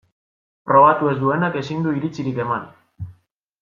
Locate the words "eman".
2.49-2.69